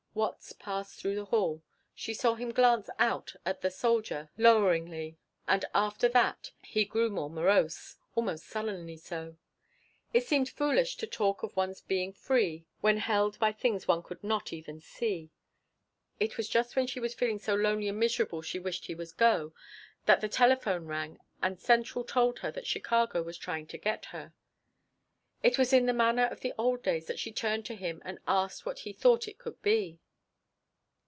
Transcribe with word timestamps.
Watts 0.13 0.51
passed 0.51 0.99
through 0.99 1.15
the 1.15 1.23
hall. 1.23 1.63
She 1.95 2.13
saw 2.13 2.35
him 2.35 2.51
glance 2.51 2.89
out 2.99 3.33
at 3.45 3.61
the 3.61 3.71
soldier 3.71 4.29
loweringly 4.37 5.15
and 5.47 5.63
after 5.73 6.09
that 6.09 6.51
he 6.61 6.83
grew 6.83 7.09
more 7.09 7.29
morose, 7.29 7.95
almost 8.13 8.43
sullenly 8.45 8.97
so. 8.97 9.37
It 10.13 10.27
seemed 10.27 10.49
foolish 10.49 10.97
to 10.97 11.07
talk 11.07 11.43
of 11.43 11.55
one's 11.55 11.79
being 11.79 12.11
free 12.11 12.65
when 12.81 12.97
held 12.97 13.39
by 13.39 13.53
things 13.53 13.87
one 13.87 14.03
could 14.03 14.21
not 14.21 14.51
even 14.51 14.81
see. 14.81 15.31
It 16.19 16.35
was 16.35 16.49
just 16.49 16.75
when 16.75 16.87
she 16.87 16.99
was 16.99 17.13
feeling 17.13 17.39
so 17.39 17.55
lonely 17.55 17.87
and 17.87 17.97
miserable 17.97 18.41
she 18.41 18.59
wished 18.59 18.87
he 18.87 18.95
would 18.95 19.15
go 19.15 19.53
that 20.07 20.19
the 20.19 20.27
telephone 20.27 20.87
rang 20.87 21.19
and 21.41 21.57
central 21.57 22.03
told 22.03 22.39
her 22.39 22.51
that 22.51 22.67
Chicago 22.67 23.21
was 23.23 23.37
trying 23.37 23.65
to 23.67 23.77
get 23.77 24.05
her. 24.07 24.33
It 25.43 25.57
was 25.57 25.73
in 25.73 25.87
the 25.87 25.93
manner 25.93 26.27
of 26.27 26.41
the 26.41 26.53
old 26.55 26.83
days 26.83 27.07
that 27.07 27.17
she 27.17 27.31
turned 27.31 27.65
to 27.65 27.73
him 27.73 27.99
and 28.05 28.19
asked 28.27 28.63
what 28.63 28.79
he 28.79 28.93
thought 28.93 29.27
it 29.27 29.39
could 29.39 29.59
be. 29.63 29.99